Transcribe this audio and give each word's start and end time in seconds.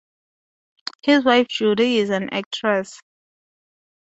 His 1.03 1.23
wife 1.25 1.45
Judi 1.47 1.97
is 1.97 2.09
an 2.09 2.31
actress. 2.33 2.99